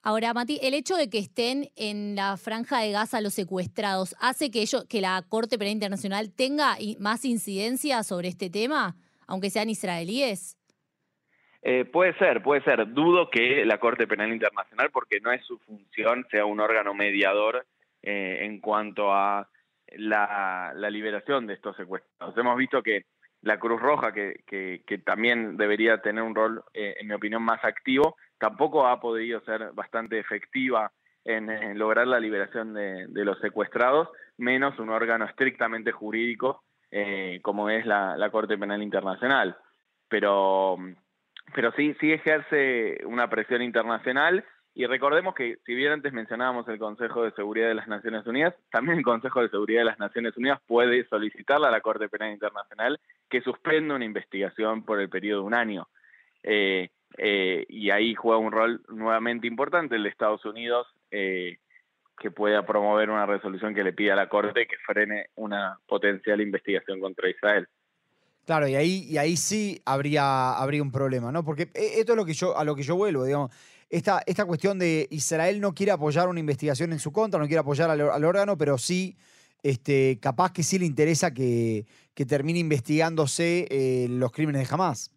Ahora, 0.07 0.33
Mati, 0.33 0.57
el 0.63 0.73
hecho 0.73 0.95
de 0.95 1.09
que 1.09 1.17
estén 1.17 1.67
en 1.75 2.15
la 2.15 2.37
franja 2.37 2.79
de 2.79 2.93
Gaza 2.93 3.19
los 3.19 3.33
secuestrados, 3.33 4.15
¿hace 4.21 4.49
que, 4.49 4.61
ellos, 4.61 4.85
que 4.89 5.01
la 5.01 5.21
Corte 5.27 5.57
Penal 5.57 5.73
Internacional 5.73 6.33
tenga 6.33 6.77
más 6.97 7.25
incidencia 7.25 8.01
sobre 8.03 8.29
este 8.29 8.49
tema, 8.49 8.95
aunque 9.27 9.49
sean 9.49 9.69
israelíes? 9.69 10.57
Eh, 11.61 11.83
puede 11.83 12.17
ser, 12.19 12.41
puede 12.41 12.63
ser. 12.63 12.87
Dudo 12.93 13.29
que 13.29 13.65
la 13.65 13.81
Corte 13.81 14.07
Penal 14.07 14.31
Internacional, 14.31 14.91
porque 14.93 15.19
no 15.19 15.33
es 15.33 15.43
su 15.45 15.57
función, 15.57 16.25
sea 16.31 16.45
un 16.45 16.61
órgano 16.61 16.93
mediador 16.93 17.65
eh, 18.01 18.45
en 18.45 18.61
cuanto 18.61 19.11
a 19.11 19.49
la, 19.97 20.73
liberación 20.89 21.47
de 21.47 21.55
estos 21.55 21.75
secuestrados. 21.75 22.37
Hemos 22.37 22.55
visto 22.55 22.81
que 22.81 23.03
la 23.41 23.59
Cruz 23.59 23.81
Roja, 23.81 24.13
que, 24.13 24.39
que, 24.47 24.97
también 24.99 25.57
debería 25.57 25.97
tener 26.01 26.23
un 26.23 26.33
rol, 26.33 26.63
eh, 26.73 26.95
en 26.97 27.07
mi 27.09 27.13
opinión, 27.13 27.43
más 27.43 27.61
activo, 27.65 28.15
tampoco 28.37 28.87
ha 28.87 28.99
podido 28.99 29.41
ser 29.41 29.71
bastante 29.73 30.19
efectiva 30.19 30.91
en, 31.25 31.77
lograr 31.77 32.07
la 32.07 32.19
liberación 32.19 32.73
de, 32.73 33.07
los 33.09 33.39
secuestrados, 33.39 34.09
menos 34.37 34.79
un 34.79 34.89
órgano 34.89 35.25
estrictamente 35.25 35.91
jurídico 35.91 36.63
eh, 36.89 37.39
como 37.41 37.69
es 37.69 37.85
la, 37.85 38.29
Corte 38.31 38.57
Penal 38.57 38.81
Internacional. 38.81 39.57
Pero, 40.07 40.77
pero 41.53 41.73
sí, 41.73 41.95
sí 41.99 42.13
ejerce 42.13 42.99
una 43.05 43.29
presión 43.29 43.61
internacional 43.61 44.45
y 44.73 44.85
recordemos 44.85 45.33
que, 45.33 45.57
si 45.65 45.73
bien 45.73 45.91
antes 45.91 46.13
mencionábamos 46.13 46.67
el 46.67 46.77
Consejo 46.77 47.23
de 47.23 47.31
Seguridad 47.31 47.67
de 47.67 47.73
las 47.73 47.87
Naciones 47.87 48.27
Unidas, 48.27 48.53
también 48.69 48.99
el 48.99 49.03
Consejo 49.03 49.41
de 49.41 49.49
Seguridad 49.49 49.81
de 49.81 49.85
las 49.85 49.99
Naciones 49.99 50.37
Unidas 50.37 50.61
puede 50.67 51.03
solicitarle 51.07 51.65
a 51.65 51.71
la 51.71 51.81
Corte 51.81 52.07
Penal 52.07 52.31
Internacional 52.31 52.99
que 53.27 53.41
suspenda 53.41 53.95
una 53.95 54.05
investigación 54.05 54.85
por 54.85 55.01
el 55.01 55.09
periodo 55.09 55.41
de 55.41 55.47
un 55.47 55.55
año. 55.55 55.87
Eh, 56.43 56.89
eh, 57.17 57.65
y 57.69 57.89
ahí 57.89 58.13
juega 58.15 58.39
un 58.39 58.51
rol 58.51 58.81
nuevamente 58.89 59.47
importante 59.47 59.95
el 59.95 60.03
de 60.03 60.09
Estados 60.09 60.45
Unidos, 60.45 60.87
eh, 61.11 61.57
que 62.19 62.31
pueda 62.31 62.65
promover 62.65 63.09
una 63.09 63.25
resolución 63.25 63.75
que 63.75 63.83
le 63.83 63.93
pida 63.93 64.13
a 64.13 64.15
la 64.15 64.29
Corte 64.29 64.67
que 64.67 64.75
frene 64.85 65.27
una 65.35 65.79
potencial 65.87 66.41
investigación 66.41 66.99
contra 66.99 67.29
Israel. 67.29 67.67
Claro, 68.45 68.67
y 68.67 68.75
ahí, 68.75 69.05
y 69.09 69.17
ahí 69.17 69.35
sí 69.35 69.81
habría, 69.85 70.53
habría 70.53 70.81
un 70.81 70.91
problema, 70.91 71.31
¿no? 71.31 71.43
Porque 71.43 71.63
e, 71.73 71.99
esto 71.99 72.13
es 72.13 72.17
lo 72.17 72.25
que 72.25 72.33
yo, 72.33 72.57
a 72.57 72.63
lo 72.63 72.75
que 72.75 72.83
yo 72.83 72.95
vuelvo, 72.95 73.25
digamos. 73.25 73.51
Esta, 73.89 74.21
esta 74.25 74.45
cuestión 74.45 74.79
de 74.79 75.07
Israel 75.11 75.61
no 75.61 75.73
quiere 75.73 75.91
apoyar 75.91 76.27
una 76.27 76.39
investigación 76.39 76.91
en 76.93 76.99
su 76.99 77.11
contra, 77.11 77.39
no 77.39 77.47
quiere 77.47 77.59
apoyar 77.59 77.89
al, 77.89 78.01
órgano, 78.01 78.57
pero 78.57 78.77
sí, 78.77 79.17
este, 79.63 80.17
capaz 80.21 80.53
que 80.53 80.63
sí 80.63 80.79
le 80.79 80.85
interesa 80.85 81.33
que, 81.33 81.85
que 82.13 82.25
termine 82.25 82.59
investigándose 82.59 83.67
eh, 83.69 84.07
los 84.09 84.31
crímenes 84.31 84.67
de 84.67 84.73
Hamas. 84.73 85.16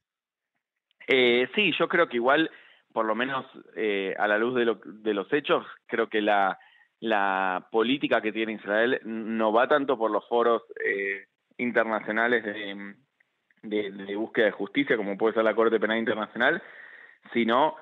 Eh, 1.13 1.49
sí, 1.57 1.73
yo 1.77 1.89
creo 1.89 2.09
que 2.09 2.19
igual, 2.19 2.49
por 2.93 3.05
lo 3.05 3.17
menos 3.17 3.45
eh, 3.75 4.15
a 4.17 4.29
la 4.29 4.39
luz 4.39 4.55
de, 4.55 4.65
lo, 4.65 4.77
de, 4.85 5.13
los 5.13 5.31
hechos, 5.33 5.67
creo 5.87 6.09
que 6.09 6.23
la, 6.23 6.57
la, 7.01 7.67
política 7.73 8.21
que 8.21 8.31
tiene 8.31 8.53
Israel 8.53 9.01
no 9.05 9.53
va 9.53 9.67
tanto 9.67 9.99
por 9.99 10.13
los 10.13 10.27
foros 10.29 10.63
eh, 10.85 11.27
internacionales 11.57 12.45
de, 12.45 13.91
de, 13.91 14.15
búsqueda 14.15 14.47
de 14.47 14.53
justicia, 14.53 14.97
como 14.97 15.19
puede 15.19 15.35
ser 15.35 15.43
la 15.43 15.57
Corte 15.57 15.81
Penal 15.81 15.99
Internacional, 15.99 16.63
sino 17.33 17.75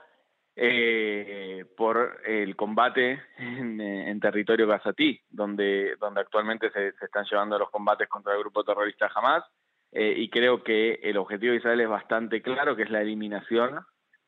eh, 0.56 1.66
por 1.76 2.23
el 2.25 2.56
combate 2.56 3.20
en, 3.37 4.20
territorio 4.20 4.66
gazatí, 4.66 5.20
donde, 5.28 5.97
donde 6.00 6.23
actualmente 6.23 6.70
se, 6.70 6.92
se, 6.92 7.04
están 7.04 7.26
llevando 7.30 7.58
los 7.58 7.70
combates 7.70 8.08
contra 8.08 8.32
el 8.32 8.40
grupo 8.40 8.64
terrorista 8.64 9.11
Hamas 9.14 9.44
eh, 9.92 10.14
y 10.16 10.28
creo 10.30 10.62
que 10.62 11.00
el 11.02 11.16
objetivo 11.16 11.52
de 11.52 11.59
Israel 11.59 11.80
es 11.80 11.88
bastante 11.88 12.42
claro, 12.42 12.76
que 12.76 12.83
es 12.83 12.90
la 12.90 13.02
eliminación 13.02 13.80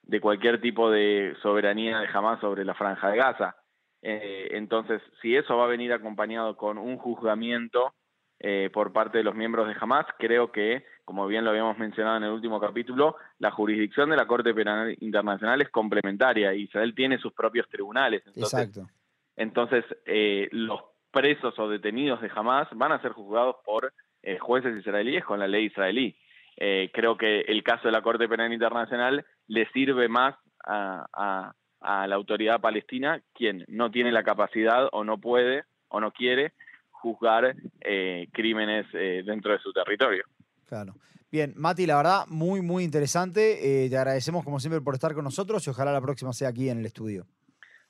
de 0.03 0.21
cualquier 0.21 0.61
tipo 0.61 0.91
de 0.91 1.37
soberanía 1.43 1.99
de 1.99 2.09
Hamas 2.13 2.41
sobre 2.41 2.65
la 2.65 2.75
franja 2.75 3.11
de 3.11 3.17
Gaza. 3.19 3.57
Eh, 4.03 4.49
entonces, 4.53 5.03
si 5.21 5.37
eso 5.37 5.57
va 5.57 5.65
a 5.65 5.69
venir 5.69 5.93
acompañado 5.93 6.57
con 6.57 6.79
un 6.79 6.97
juzgamiento 6.97 7.95
eh, 8.43 8.71
por 8.73 8.91
parte 8.91 9.19
de 9.19 9.25
los 9.25 9.35
miembros 9.35 9.69
de 9.69 9.77
Hamas. 9.79 10.07
Creo 10.19 10.51
que, 10.51 10.83
como 11.05 11.27
bien 11.27 11.45
lo 11.45 11.51
habíamos 11.51 11.77
mencionado 11.77 12.17
en 12.17 12.23
el 12.23 12.31
último 12.31 12.59
capítulo, 12.59 13.17
la 13.39 13.51
jurisdicción 13.51 14.09
de 14.09 14.17
la 14.17 14.27
Corte 14.27 14.55
Penal 14.55 14.97
Internacional 15.01 15.61
es 15.61 15.69
complementaria. 15.69 16.55
Israel 16.55 16.95
tiene 16.95 17.19
sus 17.19 17.35
propios 17.35 17.69
tribunales. 17.69 18.23
Entonces, 18.25 18.55
Exacto. 18.55 18.91
Entonces, 19.37 19.85
eh, 20.07 20.49
los 20.53 20.81
presos 21.11 21.59
o 21.59 21.69
detenidos 21.69 22.23
de 22.23 22.31
Hamas 22.35 22.67
van 22.73 22.93
a 22.93 23.03
ser 23.03 23.13
juzgados 23.13 23.57
por 23.63 23.93
eh, 24.23 24.39
jueces 24.39 24.77
israelíes 24.77 25.25
con 25.25 25.39
la 25.39 25.49
ley 25.49 25.67
israelí. 25.67 26.17
Eh, 26.57 26.91
creo 26.93 27.17
que 27.17 27.41
el 27.41 27.63
caso 27.63 27.89
de 27.89 27.93
la 27.93 28.03
Corte 28.03 28.29
Penal 28.29 28.53
Internacional 28.53 29.25
le 29.47 29.67
sirve 29.73 30.09
más 30.09 30.35
a, 30.65 31.07
a, 31.13 31.55
a 31.81 32.07
la 32.07 32.15
autoridad 32.15 32.61
palestina, 32.61 33.23
quien 33.35 33.65
no 33.69 33.91
tiene 33.91 34.13
la 34.13 34.23
capacidad 34.23 34.89
o 34.93 35.05
no 35.05 35.19
puede 35.19 35.65
o 35.89 36.01
no 36.01 36.13
quiere 36.13 36.53
juzgar 36.91 37.55
eh, 37.81 38.29
crímenes 38.33 38.87
eh, 38.93 39.23
dentro 39.25 39.53
de 39.53 39.59
su 39.59 39.73
territorio. 39.73 40.25
Claro. 40.67 40.95
Bien, 41.33 41.55
Mati, 41.57 41.87
la 41.87 41.97
verdad, 41.97 42.25
muy, 42.29 42.61
muy 42.61 42.85
interesante. 42.85 43.85
Eh, 43.85 43.89
te 43.89 43.97
agradecemos 43.97 44.45
como 44.45 44.61
siempre 44.61 44.81
por 44.81 44.95
estar 44.95 45.15
con 45.15 45.25
nosotros 45.25 45.67
y 45.67 45.71
ojalá 45.71 45.93
la 45.93 46.01
próxima 46.01 46.33
sea 46.33 46.49
aquí 46.49 46.69
en 46.69 46.81
el 46.81 46.87
estudio. 46.87 47.27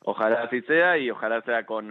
Ojalá 0.03 0.43
así 0.43 0.63
sea 0.63 0.97
y 0.97 1.11
ojalá 1.11 1.43
sea 1.43 1.67
con 1.67 1.91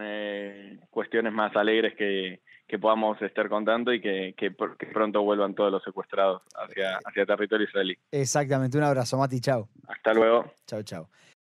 cuestiones 0.89 1.31
más 1.31 1.55
alegres 1.55 1.93
que, 1.95 2.39
que 2.69 2.77
podamos 2.77 3.19
estar 3.23 3.49
contando 3.49 3.91
y 3.91 3.99
que, 3.99 4.35
que, 4.37 4.55
que, 4.77 4.85
pronto 4.85 5.23
vuelvan 5.23 5.55
todos 5.55 5.71
los 5.71 5.83
secuestrados 5.83 6.43
hacia, 6.55 6.99
hacia 7.03 7.25
territorio 7.25 7.65
israelí. 7.65 7.97
Exactamente, 8.11 8.77
un 8.77 8.83
abrazo, 8.83 9.17
Mati, 9.17 9.41
chao. 9.41 9.67
Hasta 9.87 10.13
luego. 10.13 10.53
Chao, 10.67 10.83
chao. 10.83 11.09